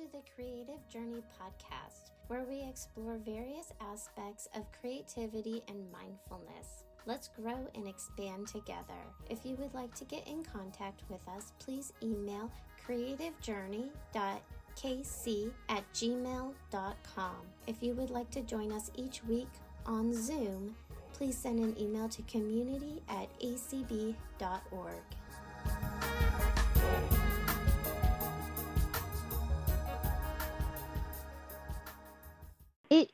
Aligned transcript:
to 0.00 0.06
the 0.12 0.22
Creative 0.34 0.88
Journey 0.88 1.22
podcast, 1.38 2.10
where 2.28 2.44
we 2.44 2.62
explore 2.62 3.18
various 3.18 3.70
aspects 3.80 4.48
of 4.54 4.64
creativity 4.80 5.62
and 5.68 5.92
mindfulness. 5.92 6.84
Let's 7.04 7.28
grow 7.28 7.68
and 7.74 7.86
expand 7.86 8.46
together. 8.46 9.02
If 9.28 9.44
you 9.44 9.56
would 9.56 9.74
like 9.74 9.94
to 9.96 10.06
get 10.06 10.26
in 10.26 10.42
contact 10.42 11.02
with 11.10 11.20
us, 11.28 11.52
please 11.58 11.92
email 12.02 12.50
creativejourney.kc 12.86 15.52
at 15.68 15.92
gmail.com. 15.92 17.36
If 17.66 17.82
you 17.82 17.92
would 17.94 18.10
like 18.10 18.30
to 18.30 18.40
join 18.42 18.72
us 18.72 18.90
each 18.94 19.22
week 19.24 19.50
on 19.84 20.14
Zoom, 20.14 20.74
please 21.12 21.36
send 21.36 21.58
an 21.58 21.78
email 21.78 22.08
to 22.08 22.22
community 22.22 23.02
at 23.08 23.28
acb.org. 23.40 24.14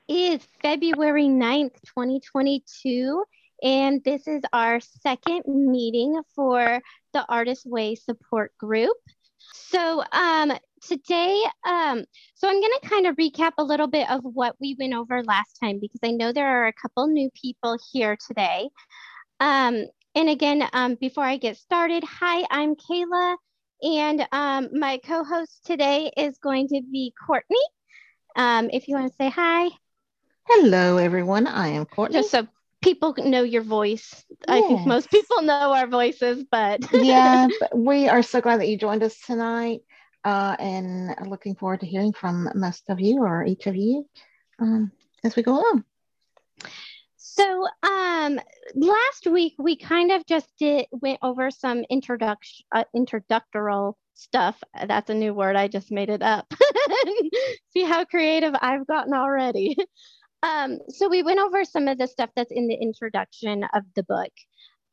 is 0.09 0.41
February 0.63 1.25
9th, 1.25 1.75
2022, 1.87 3.25
and 3.63 4.03
this 4.05 4.29
is 4.29 4.43
our 4.53 4.81
second 4.81 5.43
meeting 5.47 6.21
for 6.35 6.81
the 7.13 7.25
Artist 7.29 7.67
Way 7.67 7.95
support 7.97 8.53
group. 8.59 8.97
So, 9.53 10.05
um, 10.13 10.53
today, 10.83 11.41
um, 11.67 12.05
so 12.35 12.49
I'm 12.49 12.61
going 12.61 12.73
to 12.81 12.89
kind 12.89 13.07
of 13.07 13.17
recap 13.17 13.53
a 13.59 13.65
little 13.65 13.89
bit 13.89 14.09
of 14.11 14.21
what 14.23 14.55
we 14.61 14.77
went 14.79 14.95
over 14.95 15.23
last 15.23 15.59
time 15.61 15.79
because 15.81 16.01
I 16.05 16.11
know 16.11 16.33
there 16.33 16.63
are 16.63 16.69
a 16.69 16.73
couple 16.73 17.07
new 17.09 17.31
people 17.41 17.79
here 17.93 18.17
today. 18.27 18.69
Um, 19.41 19.87
and 20.15 20.29
again, 20.29 20.69
um, 20.73 20.95
before 20.95 21.25
I 21.25 21.37
get 21.37 21.57
started, 21.57 22.05
hi, 22.05 22.47
I'm 22.51 22.75
Kayla, 22.77 23.37
and 23.83 24.27
um, 24.33 24.69
my 24.73 24.99
co 24.99 25.25
host 25.25 25.65
today 25.65 26.11
is 26.17 26.39
going 26.39 26.69
to 26.69 26.81
be 26.91 27.13
Courtney. 27.27 27.57
Um, 28.37 28.71
if 28.73 28.87
you 28.89 28.95
want 28.95 29.11
to 29.11 29.17
say 29.17 29.31
hi. 29.31 29.69
Hello, 30.49 30.97
everyone. 30.99 31.49
I 31.49 31.69
am 31.69 31.87
Courtney. 31.87 32.19
Just 32.19 32.31
so 32.31 32.47
people 32.81 33.15
know 33.19 33.43
your 33.43 33.63
voice. 33.63 34.25
I 34.47 34.63
think 34.63 34.87
most 34.87 35.11
people 35.11 35.43
know 35.43 35.73
our 35.73 35.89
voices, 35.89 36.45
but 36.51 36.81
yeah, 36.93 37.49
but 37.59 37.77
we 37.77 38.09
are 38.09 38.23
so 38.23 38.41
glad 38.41 38.61
that 38.61 38.69
you 38.69 38.79
joined 38.79 39.03
us 39.03 39.19
tonight 39.27 39.81
uh, 40.25 40.55
and 40.61 41.17
looking 41.29 41.57
forward 41.57 41.81
to 41.81 41.87
hearing 41.87 42.13
from 42.13 42.49
most 42.55 42.85
of 42.89 43.01
you 43.01 43.25
or 43.25 43.45
each 43.45 43.67
of 43.67 43.75
you 43.75 44.07
um, 44.61 44.93
as 45.25 45.35
we 45.35 45.43
go 45.43 45.53
along. 45.53 45.83
So, 47.17 47.67
um, 47.83 48.39
last 48.77 49.27
week 49.27 49.55
we 49.59 49.77
kind 49.77 50.13
of 50.13 50.25
just 50.27 50.49
did 50.61 50.87
went 50.93 51.19
over 51.23 51.51
some 51.51 51.85
introduction, 51.91 52.65
uh, 52.73 52.85
introductoral 52.95 53.99
stuff. 54.15 54.63
That's 54.87 55.11
a 55.11 55.15
new 55.15 55.35
word. 55.35 55.57
I 55.57 55.69
just 55.69 55.91
made 55.91 56.09
it 56.09 56.23
up. 56.23 56.53
See 57.73 57.83
how 57.83 58.05
creative 58.05 58.55
I've 58.61 58.87
gotten 58.87 59.13
already. 59.13 59.77
Um, 60.43 60.79
so 60.89 61.09
we 61.09 61.23
went 61.23 61.41
over 61.41 61.65
some 61.65 61.89
of 61.89 61.99
the 61.99 62.07
stuff 62.07 62.31
that's 62.37 62.53
in 62.53 62.69
the 62.69 62.75
introduction 62.75 63.65
of 63.75 63.83
the 63.95 64.03
book, 64.03 64.33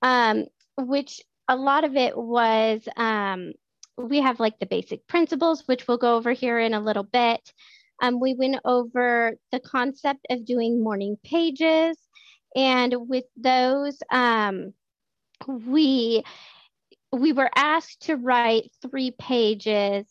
um, 0.01 0.45
which 0.77 1.21
a 1.47 1.55
lot 1.55 1.83
of 1.83 1.95
it 1.95 2.17
was 2.17 2.87
um, 2.95 3.53
we 3.97 4.21
have 4.21 4.39
like 4.39 4.57
the 4.59 4.65
basic 4.65 5.05
principles, 5.07 5.63
which 5.65 5.87
we'll 5.87 5.97
go 5.97 6.15
over 6.15 6.31
here 6.31 6.59
in 6.59 6.73
a 6.73 6.79
little 6.79 7.03
bit. 7.03 7.41
Um, 8.01 8.19
we 8.19 8.33
went 8.33 8.57
over 8.65 9.33
the 9.51 9.59
concept 9.59 10.25
of 10.29 10.45
doing 10.45 10.83
morning 10.83 11.17
pages. 11.23 11.97
And 12.55 13.09
with 13.09 13.25
those, 13.35 13.97
um, 14.11 14.73
we 15.47 16.23
we 17.11 17.31
were 17.31 17.49
asked 17.55 18.03
to 18.03 18.15
write 18.15 18.71
three 18.81 19.11
pages 19.11 20.05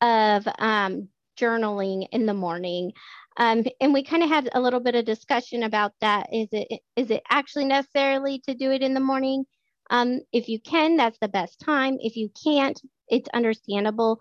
of 0.00 0.48
um, 0.58 1.08
journaling 1.38 2.08
in 2.10 2.26
the 2.26 2.34
morning. 2.34 2.92
Um, 3.36 3.64
and 3.80 3.92
we 3.92 4.02
kind 4.02 4.22
of 4.22 4.28
had 4.28 4.48
a 4.52 4.60
little 4.60 4.80
bit 4.80 4.94
of 4.94 5.04
discussion 5.04 5.62
about 5.62 5.92
that. 6.00 6.28
Is 6.32 6.48
it 6.52 6.80
is 6.96 7.10
it 7.10 7.22
actually 7.30 7.66
necessarily 7.66 8.40
to 8.46 8.54
do 8.54 8.70
it 8.70 8.82
in 8.82 8.94
the 8.94 9.00
morning? 9.00 9.44
Um, 9.90 10.20
if 10.32 10.48
you 10.48 10.60
can, 10.60 10.96
that's 10.96 11.18
the 11.20 11.28
best 11.28 11.60
time. 11.60 11.98
If 12.00 12.16
you 12.16 12.30
can't, 12.44 12.80
it's 13.08 13.28
understandable, 13.34 14.20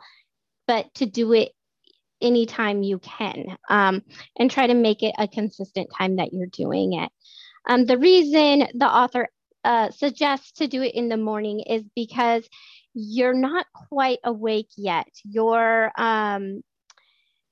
but 0.67 0.93
to 0.95 1.05
do 1.05 1.33
it 1.33 1.51
anytime 2.21 2.83
you 2.83 2.99
can 2.99 3.57
um, 3.69 4.01
and 4.37 4.51
try 4.51 4.67
to 4.67 4.73
make 4.73 5.03
it 5.03 5.15
a 5.17 5.27
consistent 5.27 5.89
time 5.97 6.17
that 6.17 6.33
you're 6.33 6.47
doing 6.47 6.93
it. 6.93 7.11
Um, 7.67 7.85
the 7.85 7.97
reason 7.97 8.67
the 8.73 8.87
author 8.87 9.29
uh, 9.63 9.91
suggests 9.91 10.53
to 10.53 10.67
do 10.67 10.81
it 10.81 10.95
in 10.95 11.09
the 11.09 11.17
morning 11.17 11.61
is 11.61 11.83
because 11.95 12.47
you're 12.93 13.33
not 13.33 13.65
quite 13.89 14.19
awake 14.23 14.69
yet. 14.77 15.07
You're 15.23 15.91
um, 15.97 16.61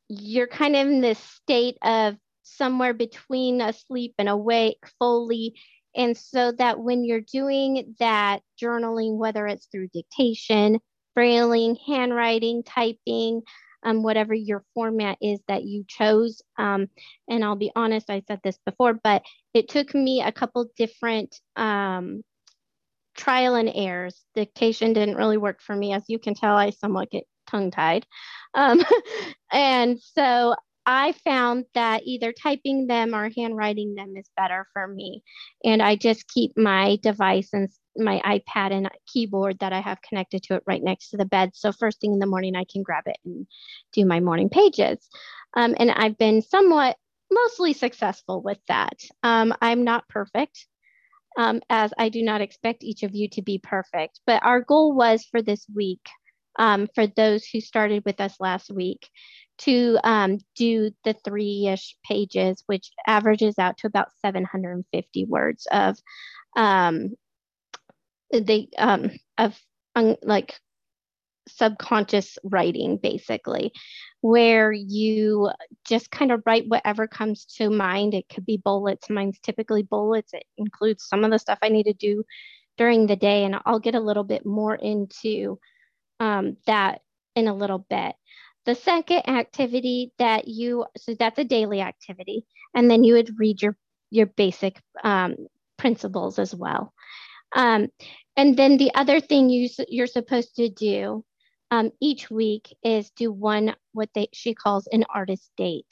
you're 0.10 0.48
kind 0.48 0.76
of 0.76 0.88
in 0.88 1.02
this 1.02 1.20
state 1.20 1.78
of 1.82 2.16
somewhere 2.44 2.94
between 2.94 3.62
asleep 3.62 4.14
and 4.18 4.30
awake 4.30 4.80
fully. 5.00 5.60
And 5.96 6.16
so 6.16 6.52
that 6.54 6.80
when 6.80 7.04
you're 7.04 7.22
doing 7.22 7.96
that 8.00 8.42
journaling, 8.62 9.18
whether 9.18 9.48
it's 9.48 9.68
through 9.68 9.90
dictation, 9.94 10.80
brailing, 11.16 11.78
handwriting, 11.88 12.64
typing, 12.64 13.42
um, 13.84 14.04
whatever 14.04 14.34
your 14.34 14.64
format 14.74 15.18
is 15.22 15.40
that 15.48 15.64
you 15.64 15.86
chose. 15.88 16.42
Um, 16.58 16.88
and 17.30 17.44
I'll 17.44 17.56
be 17.56 17.72
honest, 17.76 18.10
I 18.10 18.22
said 18.28 18.40
this 18.44 18.58
before, 18.66 18.94
but 18.94 19.24
it 19.54 19.70
took 19.70 19.94
me 19.94 20.22
a 20.22 20.32
couple 20.32 20.70
different 20.78 21.40
um, 21.56 22.22
trial 23.16 23.56
and 23.56 23.72
errors. 23.74 24.24
Dictation 24.36 24.94
didn't 24.94 25.16
really 25.16 25.38
work 25.38 25.62
for 25.62 25.76
me. 25.76 25.94
As 25.94 26.04
you 26.08 26.20
can 26.20 26.36
tell, 26.36 26.56
I 26.56 26.70
somewhat 26.70 27.10
get 27.10 27.24
tongue 27.48 27.72
tied. 27.72 28.06
Um, 28.54 28.84
and 29.52 30.00
so 30.00 30.56
I 30.86 31.12
found 31.26 31.66
that 31.74 32.04
either 32.06 32.32
typing 32.32 32.88
them 32.88 33.14
or 33.14 33.30
handwriting 33.36 33.96
them 33.96 34.16
is 34.16 34.30
better 34.38 34.66
for 34.72 34.88
me. 34.88 35.22
And 35.66 35.82
I 35.82 35.98
just 35.98 36.30
keep 36.30 36.58
my 36.58 36.98
device 37.04 37.50
and 37.52 37.70
my 37.98 38.22
iPad 38.26 38.72
and 38.72 38.90
keyboard 39.12 39.60
that 39.60 39.74
I 39.74 39.82
have 39.82 40.02
connected 40.02 40.44
to 40.44 40.56
it 40.56 40.64
right 40.66 40.82
next 40.82 41.10
to 41.10 41.18
the 41.18 41.26
bed. 41.26 41.52
So 41.56 41.74
first 41.74 42.00
thing 42.00 42.14
in 42.14 42.20
the 42.20 42.26
morning, 42.26 42.56
I 42.56 42.64
can 42.72 42.84
grab 42.84 43.04
it 43.08 43.18
and 43.26 43.46
do 43.92 44.06
my 44.06 44.22
morning 44.22 44.50
pages. 44.50 45.10
Um, 45.56 45.76
and 45.78 45.92
I've 45.92 46.18
been 46.18 46.42
somewhat 46.42 46.96
mostly 47.30 47.74
successful 47.74 48.42
with 48.42 48.60
that. 48.70 48.98
Um, 49.24 49.54
I'm 49.62 49.84
not 49.84 50.08
perfect. 50.08 50.68
Um, 51.38 51.62
as 51.70 51.94
I 51.98 52.10
do 52.10 52.24
not 52.24 52.42
expect 52.42 52.84
each 52.84 53.04
of 53.04 53.14
you 53.14 53.30
to 53.30 53.42
be 53.42 53.60
perfect, 53.60 54.22
but 54.26 54.44
our 54.44 54.62
goal 54.62 54.96
was 54.96 55.26
for 55.26 55.42
this 55.42 55.66
week, 55.76 56.02
um, 56.58 56.88
for 56.96 57.08
those 57.08 57.46
who 57.46 57.62
started 57.62 58.04
with 58.06 58.20
us 58.20 58.36
last 58.40 58.72
week, 58.72 59.10
to 59.60 59.98
um, 60.04 60.38
do 60.56 60.92
the 61.04 61.14
three 61.26 61.68
ish 61.68 61.96
pages, 62.06 62.64
which 62.68 62.92
averages 63.08 63.58
out 63.58 63.78
to 63.78 63.88
about 63.88 64.10
750 64.22 65.26
words 65.26 65.68
of 65.72 65.98
um, 66.56 67.16
they 68.32 68.70
um, 68.78 69.12
of 69.38 69.60
um, 69.96 70.16
like 70.22 70.60
subconscious 71.48 72.38
writing, 72.44 72.98
basically, 72.98 73.72
where 74.22 74.72
you 74.72 75.50
just 75.86 76.12
kind 76.12 76.32
of 76.32 76.44
write 76.46 76.66
whatever 76.68 77.08
comes 77.08 77.46
to 77.58 77.70
mind. 77.70 78.14
It 78.14 78.26
could 78.30 78.46
be 78.46 78.58
bullets. 78.58 79.10
Mine's 79.10 79.40
typically 79.40 79.84
bullets. 79.84 80.34
It 80.34 80.44
includes 80.58 81.06
some 81.08 81.24
of 81.24 81.32
the 81.32 81.40
stuff 81.40 81.60
I 81.62 81.70
need 81.70 81.86
to 81.86 81.94
do 81.94 82.24
during 82.78 83.08
the 83.08 83.16
day, 83.16 83.44
and 83.44 83.56
I'll 83.66 83.80
get 83.80 83.96
a 83.96 84.00
little 84.00 84.24
bit 84.24 84.46
more 84.46 84.76
into 84.76 85.60
um, 86.20 86.58
that 86.66 87.02
in 87.36 87.48
a 87.48 87.54
little 87.54 87.86
bit. 87.90 88.16
The 88.66 88.76
second 88.76 89.30
activity 89.30 90.12
that 90.20 90.48
you, 90.48 90.86
so 90.98 91.16
that's 91.18 91.40
a 91.40 91.44
daily 91.46 91.82
activity, 91.82 92.46
and 92.76 92.92
then 92.92 93.04
you 93.04 93.14
would 93.14 93.40
read 93.40 93.62
your 93.62 93.78
your 94.10 94.26
basic 94.26 94.82
um, 95.04 95.36
principles 95.78 96.40
as 96.40 96.54
well. 96.54 96.94
Um, 97.56 97.88
and 98.36 98.58
then 98.58 98.78
the 98.78 98.94
other 98.94 99.20
thing 99.20 99.50
you 99.50 99.70
you're 99.88 100.08
supposed 100.08 100.56
to 100.58 100.70
do 100.70 101.24
um, 101.72 101.92
each 102.02 102.30
week 102.30 102.76
is 102.84 103.10
do 103.12 103.32
one 103.32 103.76
what 103.94 104.10
they 104.14 104.28
she 104.34 104.54
calls 104.54 104.88
an 104.92 105.06
artist 105.10 105.50
date, 105.56 105.88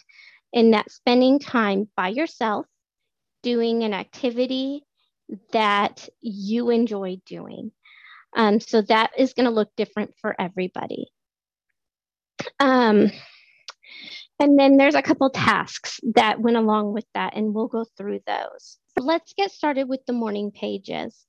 and 0.53 0.73
that's 0.73 0.95
spending 0.95 1.39
time 1.39 1.89
by 1.95 2.09
yourself 2.09 2.65
doing 3.41 3.83
an 3.83 3.93
activity 3.93 4.83
that 5.51 6.09
you 6.21 6.69
enjoy 6.71 7.19
doing. 7.25 7.71
Um, 8.35 8.59
so 8.59 8.81
that 8.83 9.11
is 9.17 9.33
going 9.33 9.45
to 9.45 9.51
look 9.51 9.69
different 9.77 10.13
for 10.19 10.35
everybody. 10.39 11.07
Um, 12.59 13.11
and 14.39 14.59
then 14.59 14.77
there's 14.77 14.95
a 14.95 15.01
couple 15.01 15.29
tasks 15.29 15.99
that 16.15 16.41
went 16.41 16.57
along 16.57 16.93
with 16.93 17.05
that, 17.13 17.35
and 17.35 17.53
we'll 17.53 17.67
go 17.67 17.85
through 17.97 18.19
those. 18.27 18.77
Let's 18.97 19.33
get 19.33 19.51
started 19.51 19.87
with 19.87 20.05
the 20.05 20.13
morning 20.13 20.51
pages. 20.51 21.25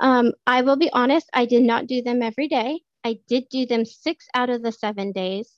Um, 0.00 0.32
I 0.46 0.62
will 0.62 0.76
be 0.76 0.90
honest, 0.92 1.28
I 1.32 1.46
did 1.46 1.62
not 1.62 1.86
do 1.86 2.02
them 2.02 2.22
every 2.22 2.48
day. 2.48 2.80
I 3.04 3.18
did 3.28 3.48
do 3.50 3.66
them 3.66 3.84
six 3.84 4.26
out 4.34 4.50
of 4.50 4.62
the 4.62 4.72
seven 4.72 5.12
days. 5.12 5.52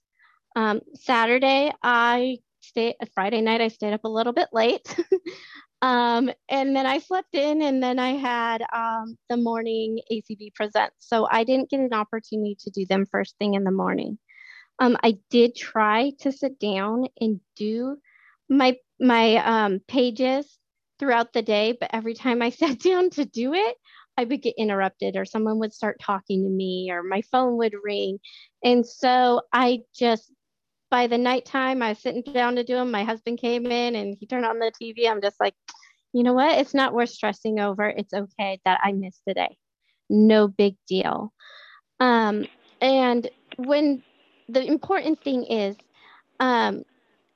Um, 0.56 0.81
Saturday, 0.95 1.73
I 1.83 2.39
stayed, 2.61 2.97
Friday 3.15 3.41
night, 3.41 3.61
I 3.61 3.69
stayed 3.69 3.93
up 3.93 4.05
a 4.05 4.09
little 4.09 4.33
bit 4.33 4.49
late. 4.53 4.97
um, 5.80 6.30
and 6.48 6.75
then 6.75 6.86
I 6.86 6.98
slept 6.98 7.34
in, 7.34 7.62
and 7.62 7.82
then 7.82 7.98
I 7.98 8.12
had 8.12 8.62
um, 8.72 9.16
the 9.28 9.36
morning 9.36 10.00
ACB 10.12 10.54
presents. 10.54 10.96
So 10.98 11.28
I 11.30 11.44
didn't 11.44 11.70
get 11.70 11.80
an 11.80 11.94
opportunity 11.94 12.56
to 12.60 12.70
do 12.70 12.84
them 12.86 13.06
first 13.06 13.36
thing 13.38 13.54
in 13.54 13.64
the 13.64 13.70
morning. 13.70 14.19
Um, 14.80 14.96
I 15.02 15.19
did 15.30 15.56
try 15.56 16.12
to 16.20 16.32
sit 16.32 16.58
down 16.58 17.06
and 17.20 17.40
do 17.56 17.96
my 18.48 18.76
my 19.00 19.36
um, 19.36 19.80
pages 19.86 20.58
throughout 20.98 21.32
the 21.32 21.42
day, 21.42 21.76
but 21.78 21.90
every 21.92 22.14
time 22.14 22.42
I 22.42 22.50
sat 22.50 22.80
down 22.80 23.10
to 23.10 23.25
do 23.25 23.54
it, 23.54 23.76
I 24.16 24.25
would 24.25 24.42
get 24.42 24.54
interrupted 24.58 25.16
or 25.16 25.25
someone 25.25 25.60
would 25.60 25.72
start 25.72 26.00
talking 26.00 26.42
to 26.42 26.50
me 26.50 26.90
or 26.90 27.04
my 27.04 27.22
phone 27.30 27.56
would 27.58 27.75
ring. 27.84 28.19
And 28.64 28.84
so 28.84 29.42
I 29.52 29.80
just 29.94 30.32
by 30.90 31.06
the 31.06 31.19
nighttime 31.19 31.82
I 31.82 31.90
was 31.90 31.99
sitting 31.99 32.23
down 32.23 32.56
to 32.56 32.64
do 32.64 32.75
them, 32.75 32.90
my 32.90 33.05
husband 33.05 33.38
came 33.38 33.67
in 33.67 33.94
and 33.94 34.17
he 34.19 34.26
turned 34.26 34.46
on 34.46 34.58
the 34.58 34.73
TV. 34.81 35.08
I'm 35.08 35.20
just 35.20 35.38
like, 35.40 35.55
you 36.12 36.23
know 36.23 36.32
what? 36.32 36.58
It's 36.58 36.75
not 36.75 36.94
worth 36.94 37.11
stressing 37.11 37.61
over. 37.61 37.85
It's 37.85 38.14
okay 38.14 38.61
that 38.64 38.81
I 38.82 38.93
missed 38.93 39.23
today. 39.26 39.56
No 40.08 40.49
big 40.49 40.76
deal. 40.87 41.32
Um, 42.00 42.46
and 42.81 43.29
when 43.56 44.02
the 44.49 44.64
important 44.64 45.23
thing 45.23 45.44
is, 45.44 45.76
um, 46.40 46.85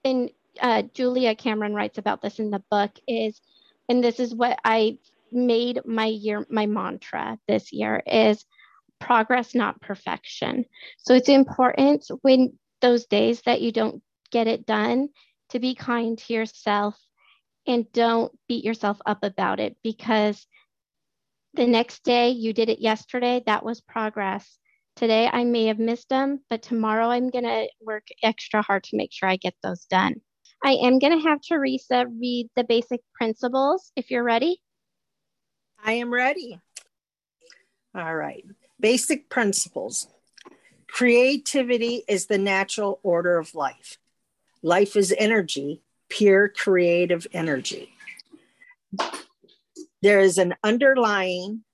and 0.04 0.30
uh, 0.60 0.82
Julia 0.94 1.34
Cameron 1.34 1.74
writes 1.74 1.98
about 1.98 2.22
this 2.22 2.38
in 2.38 2.50
the 2.50 2.62
book, 2.70 2.92
is, 3.06 3.40
and 3.88 4.02
this 4.02 4.18
is 4.20 4.34
what 4.34 4.58
I 4.64 4.98
made 5.30 5.80
my 5.84 6.06
year, 6.06 6.46
my 6.50 6.66
mantra 6.66 7.38
this 7.48 7.72
year 7.72 8.02
is 8.06 8.44
progress, 9.00 9.54
not 9.54 9.80
perfection. 9.80 10.64
So 10.98 11.14
it's 11.14 11.28
important 11.28 12.06
when 12.22 12.58
those 12.82 13.06
days 13.06 13.40
that 13.46 13.62
you 13.62 13.72
don't 13.72 14.02
get 14.30 14.46
it 14.46 14.66
done 14.66 15.08
to 15.50 15.58
be 15.58 15.74
kind 15.74 16.18
to 16.18 16.32
yourself 16.34 16.98
and 17.66 17.90
don't 17.92 18.32
beat 18.48 18.64
yourself 18.64 18.98
up 19.06 19.22
about 19.22 19.60
it 19.60 19.76
because 19.82 20.46
the 21.54 21.66
next 21.66 22.02
day 22.02 22.30
you 22.30 22.52
did 22.52 22.68
it 22.68 22.80
yesterday, 22.80 23.42
that 23.46 23.64
was 23.64 23.80
progress. 23.80 24.58
Today 24.96 25.28
I 25.32 25.44
may 25.44 25.66
have 25.66 25.78
missed 25.78 26.08
them, 26.08 26.40
but 26.50 26.62
tomorrow 26.62 27.08
I'm 27.08 27.30
going 27.30 27.44
to 27.44 27.68
work 27.80 28.04
extra 28.22 28.62
hard 28.62 28.84
to 28.84 28.96
make 28.96 29.10
sure 29.12 29.28
I 29.28 29.36
get 29.36 29.54
those 29.62 29.84
done. 29.86 30.16
I 30.64 30.72
am 30.72 30.98
going 30.98 31.18
to 31.18 31.28
have 31.28 31.40
Teresa 31.46 32.06
read 32.08 32.48
the 32.56 32.64
basic 32.64 33.00
principles 33.14 33.92
if 33.96 34.10
you're 34.10 34.22
ready. 34.22 34.60
I 35.82 35.92
am 35.94 36.12
ready. 36.12 36.60
All 37.94 38.14
right. 38.14 38.44
Basic 38.78 39.28
principles. 39.28 40.08
Creativity 40.92 42.04
is 42.06 42.26
the 42.26 42.36
natural 42.36 43.00
order 43.02 43.38
of 43.38 43.54
life. 43.54 43.96
Life 44.62 44.94
is 44.94 45.14
energy, 45.16 45.80
pure 46.10 46.50
creative 46.50 47.26
energy. 47.32 47.94
There 50.02 50.20
is 50.20 50.36
an 50.36 50.54
underlying, 50.62 51.64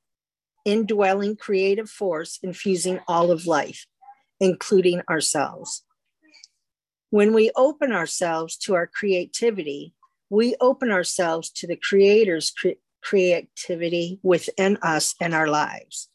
indwelling 0.64 1.34
creative 1.34 1.90
force 1.90 2.38
infusing 2.44 3.00
all 3.08 3.32
of 3.32 3.44
life, 3.44 3.86
including 4.38 5.02
ourselves. 5.10 5.82
When 7.10 7.34
we 7.34 7.50
open 7.56 7.90
ourselves 7.90 8.56
to 8.58 8.74
our 8.74 8.86
creativity, 8.86 9.94
we 10.30 10.54
open 10.60 10.92
ourselves 10.92 11.50
to 11.50 11.66
the 11.66 11.76
Creator's 11.76 12.52
cre- 12.52 12.80
creativity 13.02 14.20
within 14.22 14.78
us 14.80 15.16
and 15.20 15.34
our 15.34 15.48
lives. 15.48 16.08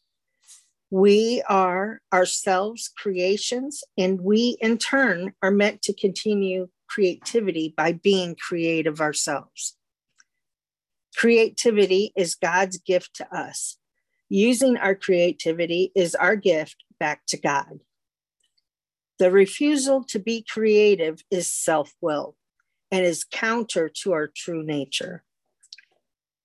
We 0.94 1.42
are 1.48 2.00
ourselves 2.12 2.88
creations, 2.96 3.82
and 3.98 4.20
we 4.20 4.56
in 4.60 4.78
turn 4.78 5.32
are 5.42 5.50
meant 5.50 5.82
to 5.82 5.92
continue 5.92 6.68
creativity 6.88 7.74
by 7.76 7.94
being 7.94 8.36
creative 8.36 9.00
ourselves. 9.00 9.76
Creativity 11.16 12.12
is 12.16 12.36
God's 12.36 12.78
gift 12.78 13.16
to 13.16 13.36
us. 13.36 13.76
Using 14.28 14.76
our 14.76 14.94
creativity 14.94 15.90
is 15.96 16.14
our 16.14 16.36
gift 16.36 16.84
back 17.00 17.26
to 17.26 17.40
God. 17.40 17.80
The 19.18 19.32
refusal 19.32 20.04
to 20.10 20.20
be 20.20 20.46
creative 20.48 21.24
is 21.28 21.50
self 21.50 21.92
will 22.00 22.36
and 22.92 23.04
is 23.04 23.24
counter 23.24 23.88
to 24.02 24.12
our 24.12 24.28
true 24.28 24.62
nature. 24.62 25.24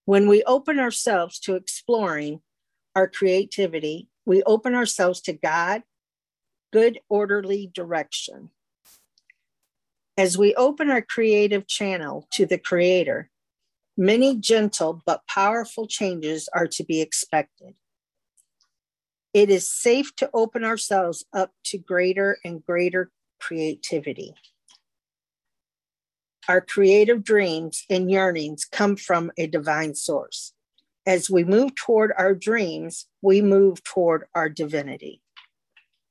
When 0.05 0.27
we 0.27 0.41
open 0.45 0.79
ourselves 0.79 1.37
to 1.41 1.53
exploring 1.53 2.41
our 2.95 3.07
creativity, 3.07 4.07
we 4.29 4.43
open 4.43 4.75
ourselves 4.75 5.21
to 5.21 5.33
God, 5.33 5.81
good, 6.71 6.99
orderly 7.09 7.71
direction. 7.73 8.51
As 10.19 10.37
we 10.37 10.53
open 10.53 10.91
our 10.91 11.01
creative 11.01 11.65
channel 11.65 12.27
to 12.33 12.45
the 12.45 12.59
Creator, 12.59 13.31
many 13.97 14.35
gentle 14.35 15.01
but 15.03 15.25
powerful 15.27 15.87
changes 15.87 16.47
are 16.53 16.67
to 16.67 16.83
be 16.83 17.01
expected. 17.01 17.73
It 19.33 19.49
is 19.49 19.67
safe 19.67 20.15
to 20.17 20.29
open 20.31 20.63
ourselves 20.63 21.25
up 21.33 21.51
to 21.65 21.79
greater 21.79 22.37
and 22.45 22.63
greater 22.63 23.09
creativity. 23.41 24.35
Our 26.47 26.61
creative 26.61 27.23
dreams 27.23 27.83
and 27.89 28.11
yearnings 28.11 28.63
come 28.63 28.95
from 28.95 29.31
a 29.39 29.47
divine 29.47 29.95
source. 29.95 30.53
As 31.09 31.27
we 31.27 31.43
move 31.43 31.73
toward 31.73 32.13
our 32.15 32.35
dreams, 32.35 33.07
we 33.23 33.41
move 33.41 33.83
toward 33.83 34.25
our 34.35 34.47
divinity. 34.47 35.23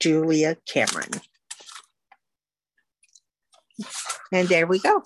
Julia 0.00 0.56
Cameron. 0.66 1.12
And 4.32 4.48
there 4.48 4.66
we 4.66 4.80
go. 4.80 5.04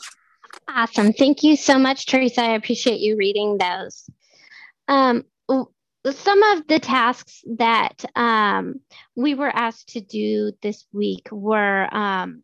Awesome. 0.67 1.13
Thank 1.13 1.43
you 1.43 1.57
so 1.57 1.79
much, 1.79 2.07
Teresa. 2.07 2.41
I 2.41 2.55
appreciate 2.55 3.01
you 3.01 3.19
reading 3.19 3.59
those. 3.59 4.09
Um, 4.89 5.25
some 6.11 6.43
of 6.43 6.67
the 6.69 6.79
tasks 6.79 7.45
that 7.59 8.03
um, 8.17 8.81
we 9.15 9.35
were 9.35 9.55
asked 9.55 9.91
to 9.91 10.01
do 10.01 10.53
this 10.63 10.87
week 10.95 11.29
were 11.31 11.87
um, 11.95 12.43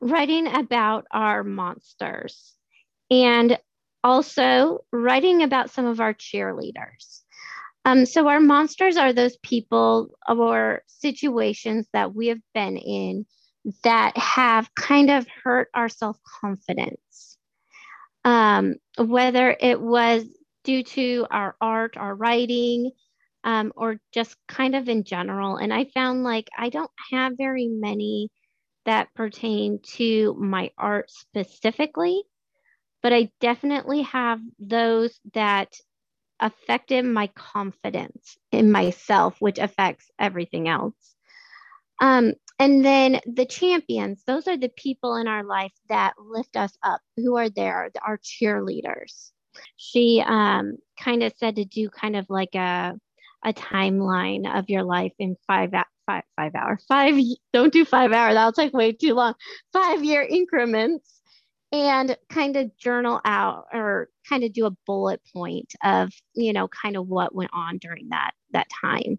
writing 0.00 0.48
about 0.48 1.06
our 1.12 1.44
monsters 1.44 2.56
and 3.08 3.56
also 4.02 4.84
writing 4.92 5.42
about 5.42 5.70
some 5.70 5.86
of 5.86 6.00
our 6.00 6.14
cheerleaders. 6.14 7.22
Um, 7.84 8.04
so, 8.06 8.28
our 8.28 8.40
monsters 8.40 8.96
are 8.96 9.12
those 9.12 9.36
people 9.38 10.10
or 10.28 10.82
situations 10.86 11.86
that 11.92 12.14
we 12.14 12.28
have 12.28 12.40
been 12.54 12.76
in 12.76 13.26
that 13.84 14.16
have 14.16 14.74
kind 14.74 15.10
of 15.10 15.26
hurt 15.42 15.68
our 15.74 15.88
self 15.88 16.18
confidence. 16.40 17.38
Um, 18.24 18.74
whether 18.98 19.56
it 19.58 19.80
was 19.80 20.24
due 20.64 20.82
to 20.82 21.26
our 21.30 21.56
art, 21.60 21.96
our 21.96 22.14
writing, 22.14 22.90
um, 23.44 23.72
or 23.76 24.00
just 24.12 24.36
kind 24.46 24.76
of 24.76 24.88
in 24.88 25.04
general. 25.04 25.56
And 25.56 25.72
I 25.72 25.86
found 25.86 26.22
like 26.22 26.48
I 26.56 26.68
don't 26.68 26.90
have 27.12 27.32
very 27.38 27.68
many 27.68 28.30
that 28.84 29.12
pertain 29.14 29.80
to 29.94 30.34
my 30.38 30.70
art 30.76 31.10
specifically, 31.10 32.22
but 33.02 33.12
I 33.12 33.30
definitely 33.40 34.02
have 34.02 34.40
those 34.58 35.18
that 35.34 35.74
affected 36.40 37.04
my 37.04 37.28
confidence 37.28 38.36
in 38.50 38.72
myself, 38.72 39.36
which 39.40 39.58
affects 39.58 40.10
everything 40.18 40.68
else. 40.68 40.94
Um, 42.00 42.32
and 42.58 42.84
then 42.84 43.20
the 43.26 43.46
champions, 43.46 44.22
those 44.26 44.48
are 44.48 44.56
the 44.56 44.70
people 44.70 45.16
in 45.16 45.28
our 45.28 45.44
life 45.44 45.72
that 45.88 46.14
lift 46.18 46.56
us 46.56 46.76
up, 46.82 47.00
who 47.16 47.36
are 47.36 47.50
there, 47.50 47.90
our 48.06 48.18
cheerleaders. 48.18 49.30
She 49.76 50.22
um, 50.26 50.76
kind 50.98 51.22
of 51.22 51.32
said 51.36 51.56
to 51.56 51.64
do 51.64 51.90
kind 51.90 52.16
of 52.16 52.26
like 52.28 52.54
a, 52.54 52.94
a 53.44 53.52
timeline 53.52 54.58
of 54.58 54.70
your 54.70 54.82
life 54.82 55.12
in 55.18 55.36
five, 55.46 55.72
five, 56.06 56.22
five 56.36 56.54
hour, 56.54 56.78
five, 56.88 57.14
don't 57.52 57.72
do 57.72 57.84
five 57.84 58.12
hour, 58.12 58.32
that'll 58.32 58.52
take 58.52 58.72
way 58.72 58.92
too 58.92 59.14
long, 59.14 59.34
five 59.72 60.04
year 60.04 60.22
increments 60.22 61.19
and 61.72 62.16
kind 62.28 62.56
of 62.56 62.76
journal 62.76 63.20
out 63.24 63.66
or 63.72 64.08
kind 64.28 64.44
of 64.44 64.52
do 64.52 64.66
a 64.66 64.76
bullet 64.86 65.20
point 65.32 65.74
of, 65.84 66.12
you 66.34 66.52
know, 66.52 66.68
kind 66.68 66.96
of 66.96 67.08
what 67.08 67.34
went 67.34 67.50
on 67.52 67.78
during 67.78 68.08
that, 68.10 68.32
that 68.52 68.68
time. 68.80 69.18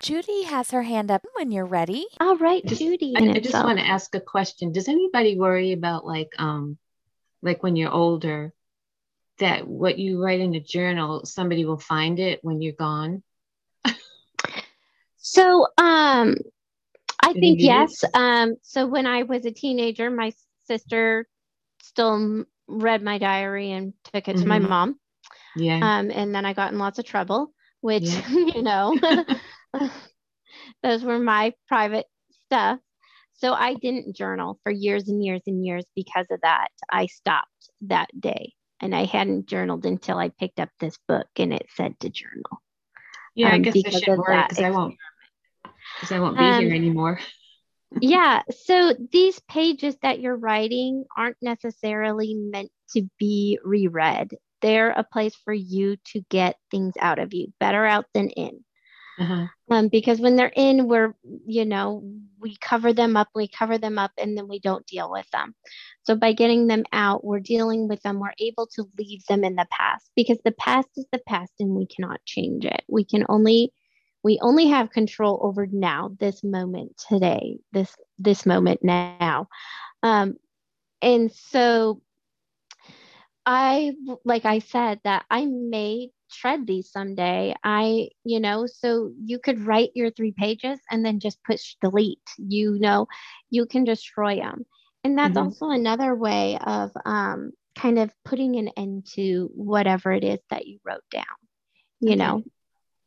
Judy 0.00 0.44
has 0.44 0.70
her 0.70 0.82
hand 0.82 1.10
up 1.10 1.26
when 1.34 1.50
you're 1.50 1.66
ready. 1.66 2.06
All 2.20 2.36
right, 2.36 2.64
just, 2.64 2.80
Judy. 2.80 3.14
I, 3.16 3.30
I 3.30 3.38
just 3.38 3.52
want 3.52 3.78
to 3.78 3.86
ask 3.86 4.14
a 4.14 4.20
question. 4.20 4.72
Does 4.72 4.88
anybody 4.88 5.38
worry 5.38 5.72
about 5.72 6.06
like 6.06 6.30
um 6.38 6.78
like 7.42 7.62
when 7.62 7.76
you're 7.76 7.90
older 7.90 8.54
that 9.38 9.66
what 9.66 9.98
you 9.98 10.22
write 10.22 10.40
in 10.40 10.54
a 10.54 10.60
journal 10.60 11.26
somebody 11.26 11.64
will 11.66 11.78
find 11.78 12.18
it 12.18 12.40
when 12.42 12.62
you're 12.62 12.72
gone? 12.72 13.22
So, 15.22 15.66
um, 15.76 16.36
I 17.22 17.32
think 17.34 17.60
yes. 17.60 18.02
Um, 18.14 18.56
so 18.62 18.86
when 18.86 19.06
I 19.06 19.24
was 19.24 19.44
a 19.44 19.50
teenager, 19.50 20.10
my 20.10 20.32
sister 20.66 21.28
still 21.82 22.44
read 22.68 23.02
my 23.02 23.18
diary 23.18 23.72
and 23.72 23.92
took 24.04 24.28
it 24.28 24.32
mm-hmm. 24.32 24.42
to 24.42 24.48
my 24.48 24.58
mm-hmm. 24.58 24.68
mom. 24.68 25.00
Yeah. 25.56 25.76
Um, 25.76 26.10
and 26.10 26.34
then 26.34 26.44
I 26.44 26.52
got 26.52 26.72
in 26.72 26.78
lots 26.78 26.98
of 26.98 27.04
trouble, 27.04 27.52
which 27.80 28.04
yeah. 28.04 28.28
you 28.30 28.62
know, 28.62 28.96
those 30.82 31.02
were 31.02 31.18
my 31.18 31.52
private 31.68 32.06
stuff. 32.46 32.78
So 33.34 33.54
I 33.54 33.74
didn't 33.74 34.16
journal 34.16 34.58
for 34.62 34.70
years 34.70 35.08
and 35.08 35.24
years 35.24 35.40
and 35.46 35.64
years 35.64 35.84
because 35.96 36.26
of 36.30 36.40
that. 36.42 36.68
I 36.90 37.06
stopped 37.06 37.70
that 37.82 38.08
day 38.18 38.52
and 38.80 38.94
I 38.94 39.04
hadn't 39.04 39.46
journaled 39.46 39.86
until 39.86 40.18
I 40.18 40.28
picked 40.28 40.60
up 40.60 40.68
this 40.78 40.98
book 41.08 41.28
and 41.36 41.52
it 41.52 41.66
said 41.74 41.98
to 42.00 42.10
journal. 42.10 42.62
Yeah, 43.34 43.48
um, 43.48 43.54
I 43.54 43.58
guess 43.58 43.76
I 43.86 43.90
should 43.90 44.18
worry 44.18 44.42
because 44.48 44.62
I 44.62 44.70
won't 44.70 44.96
because 45.96 46.12
I 46.12 46.20
won't 46.20 46.36
be 46.36 46.44
um, 46.44 46.60
here 46.60 46.74
anymore. 46.74 47.20
Yeah. 48.00 48.42
So 48.64 48.94
these 49.12 49.40
pages 49.48 49.96
that 50.02 50.20
you're 50.20 50.36
writing 50.36 51.04
aren't 51.16 51.36
necessarily 51.42 52.34
meant 52.34 52.70
to 52.90 53.08
be 53.18 53.58
reread. 53.64 54.36
They're 54.60 54.90
a 54.90 55.04
place 55.04 55.34
for 55.44 55.54
you 55.54 55.96
to 56.12 56.20
get 56.28 56.56
things 56.70 56.94
out 57.00 57.18
of 57.18 57.32
you, 57.32 57.52
better 57.58 57.84
out 57.84 58.06
than 58.14 58.28
in. 58.30 58.64
Uh-huh. 59.18 59.46
Um, 59.70 59.88
because 59.88 60.18
when 60.18 60.36
they're 60.36 60.52
in, 60.54 60.88
we're, 60.88 61.14
you 61.46 61.66
know, 61.66 62.02
we 62.40 62.56
cover 62.56 62.94
them 62.94 63.18
up, 63.18 63.28
we 63.34 63.48
cover 63.48 63.76
them 63.76 63.98
up, 63.98 64.12
and 64.16 64.36
then 64.36 64.48
we 64.48 64.60
don't 64.60 64.86
deal 64.86 65.10
with 65.10 65.28
them. 65.30 65.54
So 66.04 66.14
by 66.14 66.32
getting 66.32 66.68
them 66.68 66.84
out, 66.92 67.22
we're 67.22 67.40
dealing 67.40 67.86
with 67.86 68.00
them, 68.00 68.18
we're 68.18 68.32
able 68.38 68.66
to 68.76 68.88
leave 68.98 69.24
them 69.26 69.44
in 69.44 69.56
the 69.56 69.66
past 69.70 70.10
because 70.16 70.38
the 70.42 70.52
past 70.52 70.88
is 70.96 71.06
the 71.12 71.20
past 71.28 71.52
and 71.60 71.76
we 71.76 71.86
cannot 71.86 72.24
change 72.24 72.64
it. 72.64 72.82
We 72.88 73.04
can 73.04 73.26
only 73.28 73.72
we 74.22 74.38
only 74.42 74.66
have 74.68 74.90
control 74.90 75.38
over 75.42 75.66
now 75.66 76.10
this 76.18 76.42
moment 76.44 77.02
today 77.08 77.58
this 77.72 77.94
this 78.18 78.46
moment 78.46 78.80
now 78.82 79.48
um 80.02 80.34
and 81.02 81.32
so 81.32 82.00
i 83.46 83.92
like 84.24 84.44
i 84.44 84.58
said 84.58 85.00
that 85.04 85.24
i 85.30 85.46
may 85.46 86.10
shred 86.32 86.66
these 86.66 86.90
someday 86.90 87.54
i 87.64 88.08
you 88.24 88.38
know 88.38 88.66
so 88.66 89.10
you 89.24 89.38
could 89.38 89.66
write 89.66 89.90
your 89.94 90.10
three 90.10 90.32
pages 90.32 90.78
and 90.90 91.04
then 91.04 91.18
just 91.18 91.42
push 91.42 91.74
delete 91.80 92.18
you 92.38 92.78
know 92.78 93.06
you 93.50 93.66
can 93.66 93.84
destroy 93.84 94.36
them 94.36 94.64
and 95.02 95.18
that's 95.18 95.34
mm-hmm. 95.36 95.46
also 95.46 95.70
another 95.70 96.14
way 96.14 96.58
of 96.64 96.90
um 97.04 97.50
kind 97.74 97.98
of 97.98 98.12
putting 98.24 98.56
an 98.56 98.68
end 98.76 99.06
to 99.06 99.50
whatever 99.54 100.12
it 100.12 100.22
is 100.22 100.38
that 100.50 100.66
you 100.66 100.78
wrote 100.84 101.02
down 101.10 101.24
you 102.00 102.10
okay. 102.10 102.16
know 102.16 102.44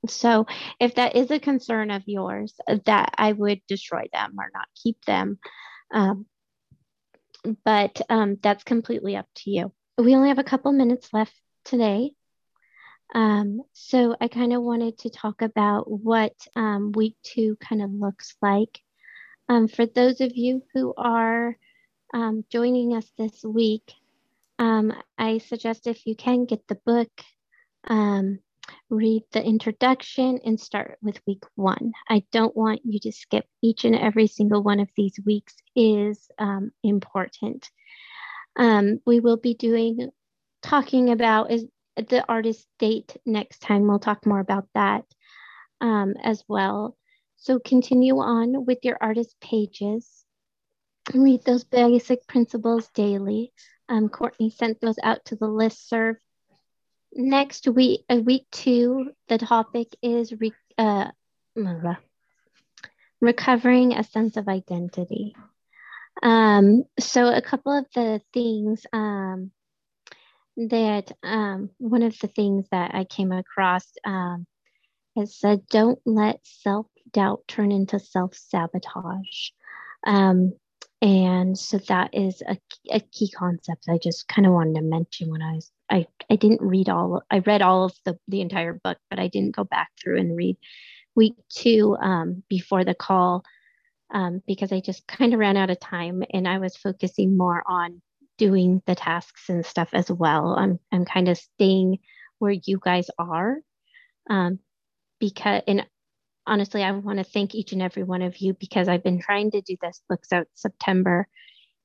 so, 0.07 0.45
if 0.79 0.95
that 0.95 1.15
is 1.15 1.31
a 1.31 1.39
concern 1.39 1.91
of 1.91 2.03
yours, 2.05 2.53
uh, 2.67 2.77
that 2.85 3.13
I 3.17 3.31
would 3.31 3.61
destroy 3.67 4.05
them 4.11 4.35
or 4.37 4.49
not 4.53 4.67
keep 4.81 5.03
them. 5.05 5.39
Um, 5.93 6.25
but 7.65 8.01
um, 8.09 8.37
that's 8.41 8.63
completely 8.63 9.15
up 9.15 9.27
to 9.35 9.51
you. 9.51 9.73
We 9.97 10.15
only 10.15 10.29
have 10.29 10.39
a 10.39 10.43
couple 10.43 10.71
minutes 10.71 11.09
left 11.13 11.33
today. 11.65 12.11
Um, 13.13 13.61
so, 13.73 14.15
I 14.19 14.27
kind 14.27 14.53
of 14.53 14.63
wanted 14.63 14.97
to 14.99 15.09
talk 15.09 15.41
about 15.41 15.89
what 15.89 16.33
um, 16.55 16.91
week 16.93 17.15
two 17.23 17.57
kind 17.61 17.81
of 17.81 17.91
looks 17.91 18.35
like. 18.41 18.79
Um, 19.49 19.67
for 19.67 19.85
those 19.85 20.21
of 20.21 20.31
you 20.35 20.63
who 20.73 20.93
are 20.97 21.57
um, 22.13 22.45
joining 22.49 22.95
us 22.95 23.09
this 23.17 23.43
week, 23.43 23.93
I 25.23 25.37
suggest 25.37 25.87
if 25.87 26.05
you 26.05 26.15
can 26.15 26.43
get 26.43 26.67
the 26.67 26.75
book. 26.85 27.09
Um, 27.87 28.39
read 28.89 29.23
the 29.31 29.43
introduction 29.43 30.39
and 30.45 30.59
start 30.59 30.97
with 31.01 31.21
week 31.27 31.43
one. 31.55 31.93
I 32.09 32.23
don't 32.31 32.55
want 32.55 32.81
you 32.83 32.99
to 33.01 33.11
skip 33.11 33.45
each 33.61 33.85
and 33.85 33.95
every 33.95 34.27
single 34.27 34.63
one 34.63 34.79
of 34.79 34.89
these 34.95 35.19
weeks 35.25 35.55
is 35.75 36.29
um, 36.37 36.71
important. 36.83 37.69
Um, 38.55 38.99
we 39.05 39.19
will 39.19 39.37
be 39.37 39.55
doing 39.55 40.11
talking 40.61 41.09
about 41.11 41.51
is 41.51 41.65
the 41.95 42.25
artist 42.27 42.67
date 42.79 43.15
next 43.25 43.59
time. 43.59 43.87
We'll 43.87 43.99
talk 43.99 44.25
more 44.25 44.39
about 44.39 44.67
that 44.73 45.05
um, 45.81 46.13
as 46.23 46.43
well. 46.47 46.95
So 47.37 47.59
continue 47.59 48.19
on 48.19 48.65
with 48.65 48.79
your 48.83 48.97
artist 49.01 49.35
pages. 49.41 50.25
Read 51.13 51.43
those 51.43 51.65
basic 51.65 52.25
principles 52.27 52.89
daily. 52.93 53.51
Um, 53.89 54.07
Courtney 54.07 54.49
sent 54.49 54.79
those 54.79 54.95
out 55.03 55.25
to 55.25 55.35
the 55.35 55.47
listserv 55.47 56.15
next 57.15 57.67
week, 57.67 58.05
uh, 58.09 58.17
week 58.17 58.45
two, 58.51 59.11
the 59.27 59.37
topic 59.37 59.95
is 60.01 60.33
re- 60.39 60.53
uh, 60.77 61.11
recovering 63.21 63.93
a 63.93 64.03
sense 64.03 64.37
of 64.37 64.47
identity. 64.47 65.35
Um, 66.21 66.83
so, 66.99 67.27
a 67.27 67.41
couple 67.41 67.77
of 67.77 67.85
the 67.95 68.21
things 68.33 68.85
um, 68.93 69.51
that 70.57 71.11
um, 71.23 71.69
one 71.77 72.03
of 72.03 72.17
the 72.19 72.27
things 72.27 72.67
that 72.71 72.93
I 72.93 73.03
came 73.05 73.31
across 73.31 73.85
um, 74.05 74.45
is 75.15 75.37
said, 75.37 75.65
don't 75.67 75.99
let 76.05 76.39
self 76.43 76.87
doubt 77.11 77.43
turn 77.47 77.71
into 77.71 77.99
self 77.99 78.35
sabotage. 78.35 79.51
Um, 80.05 80.53
and 81.01 81.57
so 81.57 81.79
that 81.89 82.11
is 82.13 82.41
a, 82.47 82.57
a 82.89 82.99
key 83.01 83.29
concept 83.29 83.85
I 83.89 83.97
just 83.97 84.27
kind 84.27 84.45
of 84.45 84.53
wanted 84.53 84.75
to 84.75 84.81
mention 84.81 85.29
when 85.29 85.41
I 85.41 85.55
was 85.55 85.69
I, 85.93 86.07
I 86.29 86.37
didn't 86.37 86.61
read 86.61 86.89
all 86.89 87.21
I 87.29 87.39
read 87.39 87.61
all 87.61 87.85
of 87.85 87.93
the, 88.03 88.17
the 88.27 88.41
entire 88.41 88.73
book, 88.73 88.97
but 89.11 89.19
I 89.19 89.27
didn't 89.27 89.55
go 89.55 89.63
back 89.63 89.89
through 90.01 90.19
and 90.19 90.35
read 90.35 90.57
week 91.15 91.35
two 91.49 91.95
um, 92.01 92.41
before 92.49 92.83
the 92.83 92.95
call 92.95 93.43
um, 94.11 94.41
because 94.47 94.71
I 94.71 94.79
just 94.79 95.07
kind 95.07 95.33
of 95.33 95.39
ran 95.39 95.55
out 95.55 95.69
of 95.69 95.79
time 95.79 96.23
and 96.33 96.47
I 96.47 96.57
was 96.57 96.75
focusing 96.75 97.37
more 97.37 97.63
on 97.67 98.01
doing 98.39 98.81
the 98.87 98.95
tasks 98.95 99.49
and 99.49 99.63
stuff 99.63 99.89
as 99.93 100.09
well. 100.09 100.55
I'm 100.57 100.79
I'm 100.91 101.05
kind 101.05 101.29
of 101.29 101.37
staying 101.37 101.99
where 102.39 102.55
you 102.65 102.79
guys 102.83 103.07
are 103.19 103.57
um, 104.29 104.57
because 105.19 105.61
and 105.67 105.85
honestly 106.47 106.83
I 106.83 106.91
want 106.91 107.19
to 107.19 107.23
thank 107.23 107.53
each 107.53 107.71
and 107.71 107.83
every 107.83 108.03
one 108.03 108.23
of 108.23 108.37
you 108.37 108.55
because 108.55 108.87
I've 108.87 109.03
been 109.03 109.21
trying 109.21 109.51
to 109.51 109.61
do 109.61 109.77
this 109.79 110.01
books 110.09 110.33
out 110.33 110.47
September 110.55 111.27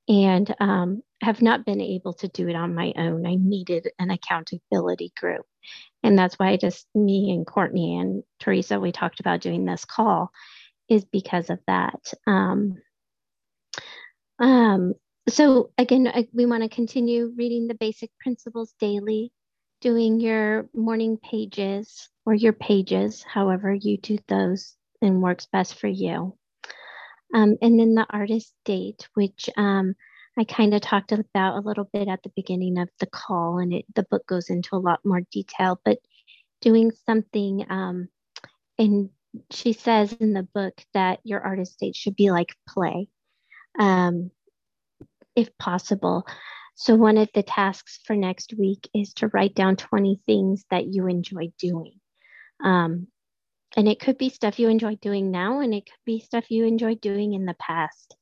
and 0.08 0.52
um, 0.60 1.02
have 1.22 1.42
not 1.42 1.66
been 1.66 1.80
able 1.80 2.12
to 2.14 2.28
do 2.28 2.48
it 2.48 2.54
on 2.54 2.74
my 2.74 2.92
own. 2.96 3.26
I 3.26 3.34
needed 3.34 3.88
an 3.98 4.10
accountability 4.10 5.12
group. 5.18 5.44
And 6.02 6.16
that's 6.16 6.38
why 6.38 6.50
I 6.50 6.56
just, 6.56 6.86
me 6.94 7.32
and 7.32 7.46
Courtney 7.46 7.98
and 7.98 8.22
Teresa, 8.38 8.78
we 8.78 8.92
talked 8.92 9.20
about 9.20 9.40
doing 9.40 9.64
this 9.64 9.84
call, 9.84 10.30
is 10.88 11.04
because 11.04 11.50
of 11.50 11.58
that. 11.66 12.12
Um, 12.26 12.76
um, 14.38 14.94
so, 15.28 15.70
again, 15.76 16.06
I, 16.08 16.28
we 16.32 16.46
want 16.46 16.62
to 16.62 16.68
continue 16.68 17.34
reading 17.36 17.66
the 17.66 17.74
basic 17.74 18.10
principles 18.20 18.72
daily, 18.78 19.32
doing 19.80 20.20
your 20.20 20.68
morning 20.72 21.18
pages 21.18 22.08
or 22.24 22.34
your 22.34 22.52
pages, 22.52 23.24
however 23.24 23.74
you 23.74 23.98
do 23.98 24.18
those 24.28 24.76
and 25.02 25.20
works 25.20 25.46
best 25.52 25.74
for 25.74 25.88
you. 25.88 26.36
Um, 27.34 27.56
and 27.60 27.78
then 27.78 27.94
the 27.94 28.06
artist 28.08 28.54
date, 28.64 29.08
which 29.14 29.50
um, 29.56 29.94
I 30.38 30.44
kind 30.44 30.72
of 30.72 30.80
talked 30.80 31.10
about 31.10 31.56
a 31.56 31.66
little 31.66 31.88
bit 31.92 32.06
at 32.06 32.22
the 32.22 32.30
beginning 32.36 32.78
of 32.78 32.88
the 33.00 33.06
call, 33.06 33.58
and 33.58 33.72
it, 33.72 33.84
the 33.96 34.04
book 34.04 34.24
goes 34.26 34.50
into 34.50 34.76
a 34.76 34.78
lot 34.78 35.00
more 35.04 35.22
detail. 35.32 35.80
But 35.84 35.98
doing 36.60 36.92
something, 37.06 37.66
um, 37.68 38.08
and 38.78 39.10
she 39.50 39.72
says 39.72 40.12
in 40.12 40.34
the 40.34 40.44
book 40.54 40.80
that 40.94 41.18
your 41.24 41.40
artist's 41.40 41.76
date 41.76 41.96
should 41.96 42.14
be 42.14 42.30
like 42.30 42.54
play, 42.68 43.08
um, 43.80 44.30
if 45.34 45.56
possible. 45.58 46.24
So, 46.76 46.94
one 46.94 47.18
of 47.18 47.28
the 47.34 47.42
tasks 47.42 47.98
for 48.04 48.14
next 48.14 48.54
week 48.56 48.88
is 48.94 49.14
to 49.14 49.28
write 49.28 49.56
down 49.56 49.74
20 49.74 50.20
things 50.24 50.64
that 50.70 50.86
you 50.86 51.08
enjoy 51.08 51.50
doing. 51.58 51.94
Um, 52.62 53.08
and 53.76 53.88
it 53.88 53.98
could 53.98 54.18
be 54.18 54.28
stuff 54.28 54.60
you 54.60 54.68
enjoy 54.68 54.94
doing 54.96 55.32
now, 55.32 55.58
and 55.58 55.74
it 55.74 55.86
could 55.86 56.04
be 56.06 56.20
stuff 56.20 56.48
you 56.48 56.64
enjoy 56.64 56.94
doing 56.94 57.34
in 57.34 57.44
the 57.44 57.56
past 57.58 58.14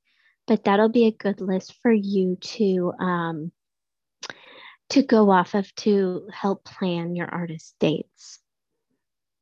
but 0.46 0.64
that'll 0.64 0.88
be 0.88 1.06
a 1.06 1.12
good 1.12 1.40
list 1.40 1.74
for 1.82 1.92
you 1.92 2.36
to 2.36 2.92
um, 2.98 3.52
to 4.90 5.02
go 5.02 5.30
off 5.30 5.54
of 5.54 5.74
to 5.76 6.28
help 6.32 6.64
plan 6.64 7.16
your 7.16 7.28
artist 7.28 7.74
dates. 7.80 8.38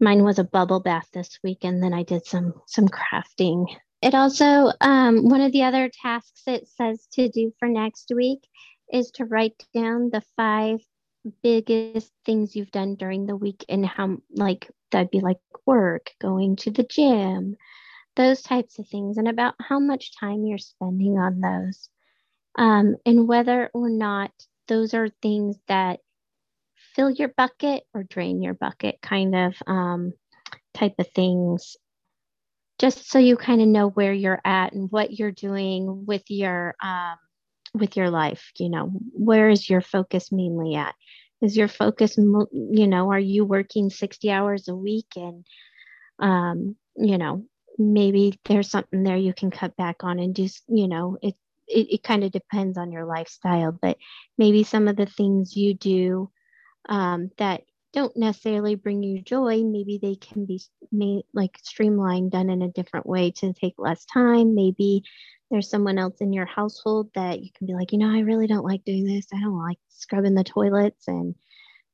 Mine 0.01 0.25
was 0.25 0.39
a 0.39 0.45
bubble 0.45 0.81
bath 0.81 1.09
this 1.13 1.39
week, 1.43 1.59
and 1.63 1.83
then 1.83 1.93
I 1.93 2.03
did 2.03 2.27
some 2.27 2.55
some 2.67 2.89
crafting. 2.89 3.67
It 4.03 4.15
also 4.15 4.73
um, 4.81 5.29
one 5.29 5.41
of 5.41 5.53
the 5.53 5.63
other 5.63 5.91
tasks 6.03 6.43
it 6.47 6.69
says 6.69 7.07
to 7.13 7.29
do 7.29 7.53
for 7.59 7.69
next 7.69 8.11
week 8.15 8.47
is 8.93 9.11
to 9.13 9.25
write 9.25 9.65
down 9.75 10.11
the 10.11 10.23
five 10.37 10.81
biggest 11.43 12.13
things 12.27 12.55
you've 12.55 12.71
done 12.71 12.97
during 12.97 13.27
the 13.27 13.37
week 13.37 13.65
and 13.69 13.85
how 13.85 14.19
like 14.31 14.71
that'd 14.91 15.11
be 15.11 15.21
like 15.21 15.39
work, 15.67 16.11
going 16.21 16.57
to 16.57 16.71
the 16.71 16.85
gym, 16.85 17.57
those 18.17 18.43
types 18.43 18.79
of 18.79 18.89
things, 18.89 19.19
and 19.19 19.29
about 19.29 19.55
how 19.61 19.79
much 19.79 20.19
time 20.19 20.45
you're 20.45 20.59
spending 20.59 21.19
on 21.19 21.41
those, 21.41 21.89
um, 22.57 22.97
and 23.07 23.29
whether 23.29 23.71
or 23.75 23.89
not 23.91 24.31
those 24.69 24.95
are 24.95 25.09
things 25.23 25.57
that 25.69 26.01
fill 26.95 27.11
your 27.11 27.29
bucket 27.29 27.85
or 27.95 28.05
drain 28.05 28.43
your 28.43 28.55
bucket, 28.55 29.01
kind 29.03 29.35
of 29.35 29.55
um, 29.67 30.13
type 30.75 30.95
of 30.99 31.09
things. 31.15 31.77
Just 32.79 33.09
so 33.11 33.19
you 33.19 33.37
kind 33.37 33.61
of 33.63 33.69
know 33.69 33.89
where 33.91 34.13
you're 34.13 34.41
at 34.45 34.73
and 34.73 34.91
what 34.91 35.13
you're 35.13 35.31
doing 35.31 36.07
with 36.07 36.25
your 36.29 36.75
um, 36.83 37.17
with 37.75 37.97
your 37.97 38.11
life. 38.11 38.51
You 38.59 38.69
know, 38.71 38.91
where 39.13 39.49
is 39.49 39.69
your 39.69 39.81
focus 39.81 40.33
mainly 40.33 40.75
at? 40.75 40.95
Is 41.41 41.57
your 41.57 41.69
focus, 41.69 42.17
you 42.17 42.87
know, 42.87 43.11
are 43.13 43.19
you 43.19 43.45
working 43.45 43.91
60 43.91 44.31
hours 44.31 44.69
a 44.69 44.75
week 44.75 45.07
and 45.17 45.45
um, 46.19 46.77
you 46.97 47.19
know, 47.19 47.45
maybe 47.79 48.39
there's 48.45 48.71
something 48.71 49.03
there 49.03 49.17
you 49.17 49.35
can 49.35 49.51
cut 49.51 49.77
back 49.77 50.05
on 50.05 50.19
and 50.19 50.37
just 50.37 50.63
you 50.69 50.89
know 50.89 51.17
it 51.23 51.35
it, 51.67 51.95
it 51.95 52.03
kind 52.03 52.23
of 52.25 52.31
depends 52.31 52.77
on 52.77 52.93
your 52.93 53.05
lifestyle 53.05 53.73
but 53.81 53.97
maybe 54.37 54.63
some 54.63 54.87
of 54.87 54.97
the 54.97 55.07
things 55.07 55.57
you 55.57 55.75
do 55.75 56.31
um, 56.89 57.31
that 57.39 57.63
don't 57.95 58.17
necessarily 58.17 58.75
bring 58.75 59.03
you 59.03 59.23
joy. 59.23 59.63
Maybe 59.63 59.99
they 60.03 60.17
can 60.17 60.45
be 60.45 60.61
made 60.91 61.23
like 61.33 61.57
streamlined, 61.63 62.33
done 62.33 62.51
in 62.51 62.61
a 62.61 62.73
different 62.73 63.07
way 63.07 63.31
to 63.31 63.53
take 63.53 63.75
less 63.79 64.05
time. 64.05 64.55
Maybe 64.55 65.05
there's 65.51 65.71
someone 65.71 65.99
else 65.99 66.21
in 66.21 66.33
your 66.33 66.47
household 66.47 67.11
that 67.15 67.41
you 67.41 67.51
can 67.57 67.69
be 67.69 67.75
like, 67.75 67.93
you 67.93 67.99
know, 67.99 68.11
I 68.11 68.21
really 68.21 68.49
don't 68.49 68.65
like 68.65 68.85
doing 68.85 69.05
this. 69.05 69.27
I 69.33 69.41
don't 69.41 69.57
like 69.57 69.79
scrubbing 69.89 70.35
the 70.35 70.43
toilets. 70.43 71.07
And 71.07 71.37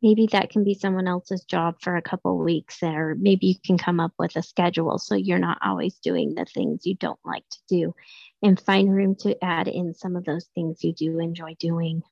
maybe 0.03 0.27
that 0.33 0.51
can 0.51 0.65
be 0.65 0.75
someone 0.75 1.07
else's 1.07 1.45
job 1.45 1.77
for 1.81 1.97
a 1.97 2.03
couple 2.03 2.39
weeks, 2.39 2.83
or 2.83 3.15
maybe 3.19 3.47
you 3.47 3.55
can 3.65 3.79
come 3.79 4.01
up 4.01 4.13
with 4.19 4.37
a 4.37 4.43
schedule 4.43 4.99
so 4.99 5.15
you're 5.15 5.39
not 5.39 5.59
always 5.63 5.95
doing 5.97 6.35
the 6.35 6.45
things 6.45 6.87
you 6.87 6.95
don't 6.95 7.19
like 7.25 7.45
to 7.51 7.59
do 7.69 7.95
and 8.43 8.61
find 8.61 8.95
room 8.95 9.15
to 9.15 9.43
add 9.45 9.69
in 9.69 9.95
some 9.95 10.17
of 10.17 10.25
those 10.25 10.47
things 10.55 10.83
you 10.83 10.93
do 10.93 11.19
enjoy 11.19 11.55
doing. 11.59 12.03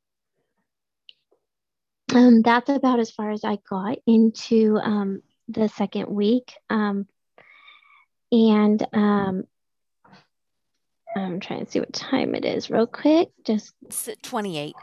Um, 2.15 2.43
that's 2.43 2.71
about 2.71 3.01
as 3.01 3.11
far 3.11 3.31
as 3.31 3.45
I 3.45 3.59
got 3.69 3.99
into 4.07 4.79
um, 4.83 5.23
the 5.49 5.69
second 5.69 6.09
week. 6.09 6.53
Um, 6.71 7.07
and 8.31 8.87
um, 8.93 9.45
I'm 11.17 11.41
trying 11.41 11.65
to 11.65 11.71
see 11.71 11.81
what 11.81 11.93
time 11.93 12.35
it 12.35 12.45
is 12.45 12.71
real 12.71 12.87
quick. 12.87 13.31
Just 13.45 13.75
It's 13.87 14.09
28. 14.23 14.75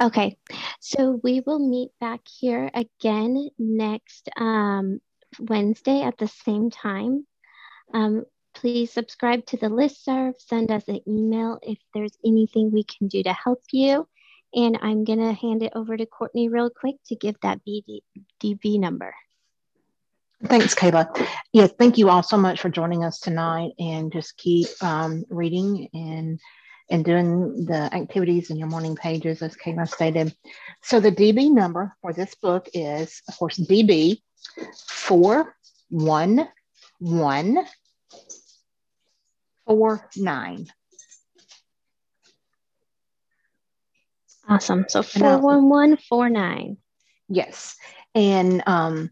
Okay. 0.00 0.36
So 0.80 1.20
we 1.22 1.40
will 1.40 1.58
meet 1.58 1.90
back 2.00 2.20
here 2.26 2.70
again 2.74 3.50
next 3.58 4.28
um, 4.36 5.00
Wednesday 5.38 6.02
at 6.02 6.18
the 6.18 6.28
same 6.28 6.70
time. 6.70 7.26
Um, 7.92 8.24
please 8.54 8.92
subscribe 8.92 9.46
to 9.46 9.56
the 9.56 9.68
listserv, 9.68 10.34
send 10.38 10.70
us 10.70 10.86
an 10.88 11.00
email 11.08 11.58
if 11.62 11.78
there's 11.94 12.16
anything 12.24 12.70
we 12.70 12.84
can 12.84 13.08
do 13.08 13.22
to 13.22 13.32
help 13.32 13.62
you. 13.72 14.06
And 14.54 14.78
I'm 14.82 15.04
going 15.04 15.20
to 15.20 15.32
hand 15.32 15.62
it 15.62 15.72
over 15.76 15.96
to 15.96 16.06
Courtney 16.06 16.48
real 16.48 16.70
quick 16.70 16.96
to 17.06 17.14
give 17.14 17.36
that 17.42 17.60
BD, 17.66 18.00
DB 18.42 18.80
number. 18.80 19.14
Thanks, 20.44 20.74
Kayla. 20.74 21.28
Yes, 21.52 21.72
thank 21.78 21.98
you 21.98 22.08
all 22.08 22.22
so 22.22 22.36
much 22.36 22.60
for 22.60 22.70
joining 22.70 23.04
us 23.04 23.20
tonight 23.20 23.72
and 23.78 24.10
just 24.10 24.36
keep 24.38 24.68
um, 24.80 25.24
reading 25.28 25.88
and 25.92 26.40
and 26.90 27.04
doing 27.04 27.64
the 27.66 27.88
activities 27.94 28.50
in 28.50 28.56
your 28.56 28.66
morning 28.68 28.96
pages, 28.96 29.42
as 29.42 29.56
Kayla 29.56 29.88
stated. 29.88 30.34
So 30.82 30.98
the 31.00 31.12
DB 31.12 31.50
number 31.50 31.96
for 32.02 32.12
this 32.12 32.34
book 32.34 32.68
is, 32.74 33.22
of 33.28 33.38
course, 33.38 33.56
DB 33.58 34.20
41149. 34.88 37.66
Awesome. 44.48 44.84
So 44.88 45.00
And 45.14 45.22
I'll- 45.24 45.40
41149. 45.40 46.76
Yes. 47.28 47.76
And 48.14 48.62
um, 48.66 49.10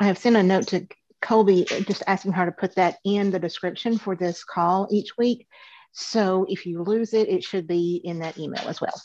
I 0.00 0.06
have 0.06 0.18
sent 0.18 0.36
a 0.36 0.42
note 0.42 0.68
to 0.68 0.86
Colby 1.20 1.64
just 1.64 2.02
asking 2.06 2.32
her 2.32 2.46
to 2.46 2.52
put 2.52 2.74
that 2.76 2.96
in 3.04 3.30
the 3.30 3.38
description 3.38 3.98
for 3.98 4.16
this 4.16 4.42
call 4.44 4.88
each 4.90 5.16
week. 5.18 5.46
So 5.94 6.44
if 6.48 6.66
you 6.66 6.82
lose 6.82 7.14
it, 7.14 7.28
it 7.28 7.44
should 7.44 7.66
be 7.66 8.00
in 8.04 8.18
that 8.18 8.36
email 8.36 8.68
as 8.68 8.80
well. 8.80 9.00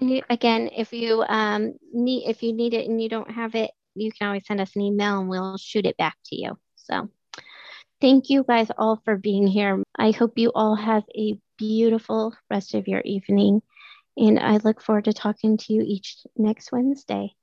You- 0.00 0.22
Again, 0.28 0.70
if 0.76 0.92
you 0.92 1.22
um, 1.28 1.74
need 1.92 2.28
if 2.28 2.42
you 2.42 2.52
need 2.52 2.74
it 2.74 2.88
and 2.88 3.00
you 3.00 3.08
don't 3.08 3.30
have 3.30 3.54
it, 3.54 3.70
you 3.94 4.10
can 4.10 4.26
always 4.26 4.44
send 4.46 4.60
us 4.60 4.74
an 4.74 4.82
email 4.82 5.20
and 5.20 5.28
we'll 5.28 5.56
shoot 5.56 5.86
it 5.86 5.96
back 5.96 6.16
to 6.26 6.36
you. 6.36 6.58
So 6.74 7.08
thank 8.00 8.28
you 8.28 8.44
guys 8.46 8.68
all 8.76 9.00
for 9.04 9.16
being 9.16 9.46
here. 9.46 9.82
I 9.96 10.10
hope 10.10 10.36
you 10.36 10.50
all 10.54 10.74
have 10.74 11.04
a 11.16 11.38
beautiful 11.56 12.34
rest 12.50 12.74
of 12.74 12.88
your 12.88 13.02
evening. 13.04 13.62
And 14.16 14.40
I 14.40 14.56
look 14.56 14.82
forward 14.82 15.04
to 15.04 15.12
talking 15.12 15.56
to 15.58 15.72
you 15.72 15.82
each 15.86 16.18
next 16.36 16.72
Wednesday. 16.72 17.34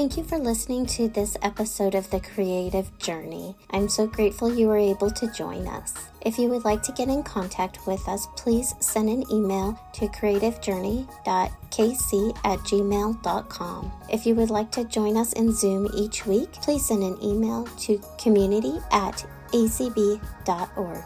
Thank 0.00 0.16
you 0.16 0.24
for 0.24 0.38
listening 0.38 0.86
to 0.96 1.08
this 1.08 1.36
episode 1.42 1.94
of 1.94 2.08
The 2.08 2.20
Creative 2.20 2.90
Journey. 2.96 3.54
I'm 3.68 3.86
so 3.86 4.06
grateful 4.06 4.50
you 4.50 4.66
were 4.66 4.78
able 4.78 5.10
to 5.10 5.30
join 5.30 5.68
us. 5.68 5.92
If 6.22 6.38
you 6.38 6.48
would 6.48 6.64
like 6.64 6.82
to 6.84 6.92
get 6.92 7.08
in 7.08 7.22
contact 7.22 7.86
with 7.86 8.08
us, 8.08 8.26
please 8.34 8.74
send 8.80 9.10
an 9.10 9.30
email 9.30 9.78
to 9.92 10.06
creativejourney.kc 10.06 12.38
at 12.44 12.58
gmail.com. 12.60 13.92
If 14.10 14.24
you 14.24 14.34
would 14.36 14.48
like 14.48 14.72
to 14.72 14.84
join 14.84 15.18
us 15.18 15.34
in 15.34 15.52
Zoom 15.52 15.86
each 15.94 16.24
week, 16.24 16.50
please 16.52 16.86
send 16.86 17.02
an 17.02 17.22
email 17.22 17.66
to 17.80 18.00
community 18.18 18.78
at 18.92 19.22
acb.org. 19.52 21.04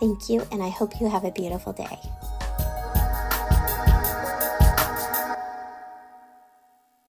Thank 0.00 0.28
you, 0.28 0.44
and 0.50 0.60
I 0.60 0.70
hope 0.70 1.00
you 1.00 1.08
have 1.08 1.22
a 1.22 1.30
beautiful 1.30 1.72
day. 1.72 2.00